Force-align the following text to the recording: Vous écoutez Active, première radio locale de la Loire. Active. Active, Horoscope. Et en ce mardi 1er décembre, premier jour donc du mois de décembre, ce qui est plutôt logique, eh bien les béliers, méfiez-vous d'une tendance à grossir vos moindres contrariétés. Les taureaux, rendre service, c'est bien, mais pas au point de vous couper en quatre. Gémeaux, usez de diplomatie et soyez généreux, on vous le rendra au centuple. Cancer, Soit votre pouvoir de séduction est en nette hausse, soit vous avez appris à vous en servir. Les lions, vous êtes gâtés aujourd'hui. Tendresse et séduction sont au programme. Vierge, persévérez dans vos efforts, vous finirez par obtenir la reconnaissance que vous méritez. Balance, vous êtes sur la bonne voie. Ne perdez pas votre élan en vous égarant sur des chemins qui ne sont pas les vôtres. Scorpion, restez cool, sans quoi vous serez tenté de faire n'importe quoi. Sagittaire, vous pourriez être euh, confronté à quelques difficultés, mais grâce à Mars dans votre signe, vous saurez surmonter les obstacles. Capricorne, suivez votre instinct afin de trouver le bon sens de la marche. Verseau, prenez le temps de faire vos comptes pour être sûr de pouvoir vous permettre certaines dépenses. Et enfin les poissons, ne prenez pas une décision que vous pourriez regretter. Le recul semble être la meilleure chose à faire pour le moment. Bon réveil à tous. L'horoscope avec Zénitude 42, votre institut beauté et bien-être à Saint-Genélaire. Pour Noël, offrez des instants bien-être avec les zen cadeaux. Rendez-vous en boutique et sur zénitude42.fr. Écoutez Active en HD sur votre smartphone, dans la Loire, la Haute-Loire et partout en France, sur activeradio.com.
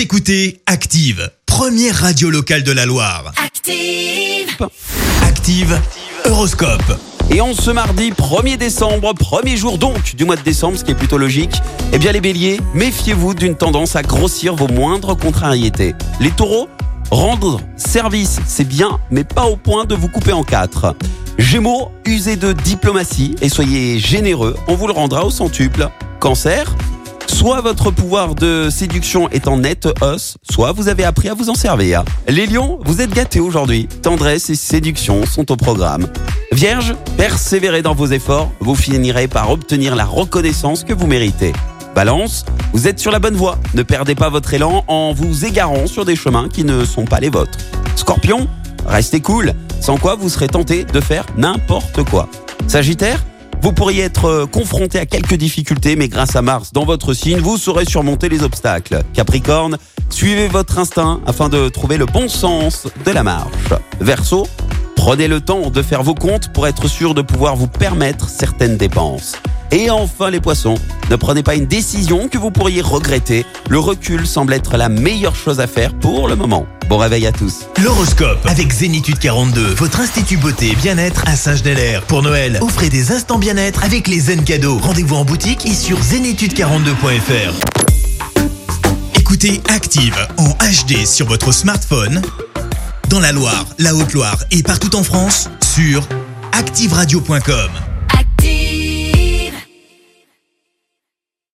Vous 0.00 0.04
écoutez 0.04 0.62
Active, 0.64 1.30
première 1.44 1.94
radio 1.94 2.30
locale 2.30 2.62
de 2.62 2.72
la 2.72 2.86
Loire. 2.86 3.34
Active. 3.36 4.56
Active, 5.22 5.78
Horoscope. 6.24 6.98
Et 7.28 7.42
en 7.42 7.52
ce 7.52 7.70
mardi 7.70 8.10
1er 8.10 8.56
décembre, 8.56 9.12
premier 9.12 9.58
jour 9.58 9.76
donc 9.76 10.16
du 10.16 10.24
mois 10.24 10.36
de 10.36 10.40
décembre, 10.40 10.78
ce 10.78 10.84
qui 10.84 10.92
est 10.92 10.94
plutôt 10.94 11.18
logique, 11.18 11.54
eh 11.92 11.98
bien 11.98 12.12
les 12.12 12.22
béliers, 12.22 12.62
méfiez-vous 12.72 13.34
d'une 13.34 13.56
tendance 13.56 13.94
à 13.94 14.00
grossir 14.00 14.54
vos 14.54 14.68
moindres 14.68 15.18
contrariétés. 15.18 15.94
Les 16.18 16.30
taureaux, 16.30 16.70
rendre 17.10 17.60
service, 17.76 18.40
c'est 18.46 18.66
bien, 18.66 19.00
mais 19.10 19.24
pas 19.24 19.44
au 19.44 19.56
point 19.56 19.84
de 19.84 19.94
vous 19.94 20.08
couper 20.08 20.32
en 20.32 20.44
quatre. 20.44 20.96
Gémeaux, 21.36 21.92
usez 22.06 22.36
de 22.36 22.54
diplomatie 22.54 23.34
et 23.42 23.50
soyez 23.50 23.98
généreux, 23.98 24.56
on 24.66 24.76
vous 24.76 24.86
le 24.86 24.94
rendra 24.94 25.26
au 25.26 25.30
centuple. 25.30 25.90
Cancer, 26.20 26.74
Soit 27.40 27.62
votre 27.62 27.90
pouvoir 27.90 28.34
de 28.34 28.68
séduction 28.68 29.30
est 29.30 29.48
en 29.48 29.56
nette 29.56 29.88
hausse, 30.02 30.36
soit 30.50 30.72
vous 30.72 30.88
avez 30.88 31.04
appris 31.04 31.30
à 31.30 31.32
vous 31.32 31.48
en 31.48 31.54
servir. 31.54 32.04
Les 32.28 32.46
lions, 32.46 32.78
vous 32.84 33.00
êtes 33.00 33.14
gâtés 33.14 33.40
aujourd'hui. 33.40 33.88
Tendresse 34.02 34.50
et 34.50 34.54
séduction 34.54 35.24
sont 35.24 35.50
au 35.50 35.56
programme. 35.56 36.06
Vierge, 36.52 36.94
persévérez 37.16 37.80
dans 37.80 37.94
vos 37.94 38.08
efforts, 38.08 38.52
vous 38.60 38.74
finirez 38.74 39.26
par 39.26 39.50
obtenir 39.50 39.96
la 39.96 40.04
reconnaissance 40.04 40.84
que 40.84 40.92
vous 40.92 41.06
méritez. 41.06 41.54
Balance, 41.94 42.44
vous 42.74 42.86
êtes 42.86 42.98
sur 42.98 43.10
la 43.10 43.20
bonne 43.20 43.36
voie. 43.36 43.58
Ne 43.72 43.84
perdez 43.84 44.14
pas 44.14 44.28
votre 44.28 44.52
élan 44.52 44.84
en 44.86 45.14
vous 45.14 45.46
égarant 45.46 45.86
sur 45.86 46.04
des 46.04 46.16
chemins 46.16 46.50
qui 46.50 46.64
ne 46.64 46.84
sont 46.84 47.06
pas 47.06 47.20
les 47.20 47.30
vôtres. 47.30 47.56
Scorpion, 47.96 48.48
restez 48.86 49.22
cool, 49.22 49.54
sans 49.80 49.96
quoi 49.96 50.14
vous 50.14 50.28
serez 50.28 50.48
tenté 50.48 50.84
de 50.84 51.00
faire 51.00 51.24
n'importe 51.38 52.02
quoi. 52.02 52.28
Sagittaire, 52.66 53.24
vous 53.62 53.72
pourriez 53.72 54.02
être 54.02 54.24
euh, 54.26 54.46
confronté 54.46 54.98
à 54.98 55.06
quelques 55.06 55.34
difficultés, 55.34 55.96
mais 55.96 56.08
grâce 56.08 56.36
à 56.36 56.42
Mars 56.42 56.72
dans 56.72 56.84
votre 56.84 57.12
signe, 57.12 57.38
vous 57.38 57.56
saurez 57.56 57.84
surmonter 57.84 58.28
les 58.28 58.42
obstacles. 58.42 59.02
Capricorne, 59.12 59.76
suivez 60.08 60.48
votre 60.48 60.78
instinct 60.78 61.20
afin 61.26 61.48
de 61.48 61.68
trouver 61.68 61.96
le 61.96 62.06
bon 62.06 62.28
sens 62.28 62.86
de 63.04 63.10
la 63.10 63.22
marche. 63.22 63.50
Verseau, 64.00 64.46
prenez 64.96 65.28
le 65.28 65.40
temps 65.40 65.70
de 65.70 65.82
faire 65.82 66.02
vos 66.02 66.14
comptes 66.14 66.52
pour 66.52 66.66
être 66.66 66.88
sûr 66.88 67.14
de 67.14 67.22
pouvoir 67.22 67.56
vous 67.56 67.68
permettre 67.68 68.28
certaines 68.28 68.76
dépenses. 68.76 69.36
Et 69.72 69.90
enfin 69.90 70.30
les 70.30 70.40
poissons, 70.40 70.74
ne 71.10 71.16
prenez 71.16 71.42
pas 71.42 71.54
une 71.54 71.66
décision 71.66 72.28
que 72.28 72.38
vous 72.38 72.50
pourriez 72.50 72.80
regretter. 72.80 73.44
Le 73.68 73.78
recul 73.78 74.26
semble 74.26 74.52
être 74.52 74.76
la 74.76 74.88
meilleure 74.88 75.36
chose 75.36 75.60
à 75.60 75.66
faire 75.66 75.94
pour 75.94 76.28
le 76.28 76.34
moment. 76.34 76.66
Bon 76.90 76.98
réveil 76.98 77.24
à 77.24 77.30
tous. 77.30 77.66
L'horoscope 77.80 78.44
avec 78.46 78.72
Zénitude 78.72 79.20
42, 79.20 79.74
votre 79.74 80.00
institut 80.00 80.36
beauté 80.36 80.72
et 80.72 80.74
bien-être 80.74 81.22
à 81.24 81.36
Saint-Genélaire. 81.36 82.02
Pour 82.02 82.20
Noël, 82.20 82.58
offrez 82.62 82.88
des 82.88 83.12
instants 83.12 83.38
bien-être 83.38 83.84
avec 83.84 84.08
les 84.08 84.18
zen 84.18 84.42
cadeaux. 84.42 84.76
Rendez-vous 84.76 85.14
en 85.14 85.24
boutique 85.24 85.66
et 85.66 85.72
sur 85.72 86.00
zénitude42.fr. 86.00 87.54
Écoutez 89.16 89.60
Active 89.68 90.16
en 90.36 90.48
HD 90.48 91.06
sur 91.06 91.28
votre 91.28 91.52
smartphone, 91.52 92.22
dans 93.08 93.20
la 93.20 93.30
Loire, 93.30 93.66
la 93.78 93.94
Haute-Loire 93.94 94.42
et 94.50 94.64
partout 94.64 94.96
en 94.96 95.04
France, 95.04 95.48
sur 95.60 96.02
activeradio.com. 96.50 97.89